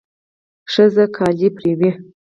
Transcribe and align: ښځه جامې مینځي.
ښځه 0.71 1.05
جامې 1.15 1.47
مینځي. 1.79 1.89